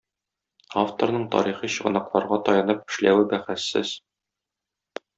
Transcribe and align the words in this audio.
Авторның 0.83 1.25
тарихи 1.35 1.69
чыганакларга 1.75 2.41
таянып 2.49 2.83
эшләве 2.95 3.31
бәхәссез. 3.37 3.97